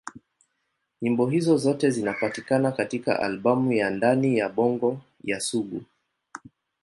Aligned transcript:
Nyimbo 1.01 1.27
hizo 1.29 1.57
zote 1.57 1.89
zinapatikana 1.89 2.71
katika 2.71 3.19
albamu 3.19 3.73
ya 3.73 3.89
Ndani 3.89 4.37
ya 4.37 4.49
Bongo 4.49 5.01
ya 5.23 5.39
Sugu. 5.39 5.83